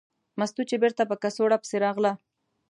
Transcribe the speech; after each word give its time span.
مستو 0.39 0.61
چې 0.69 0.75
بېرته 0.81 1.03
په 1.09 1.15
کڅوړه 1.21 1.57
پسې 1.61 1.77
راغله. 1.85 2.11